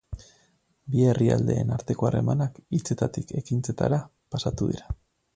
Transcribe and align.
Bi 0.93 1.03
herrialdeen 1.09 1.73
arteko 1.75 2.07
harremanak 2.09 2.57
hitzetatik 2.77 3.33
ekintzetara 3.41 3.99
pasatu 4.37 4.71
dira. 4.73 4.97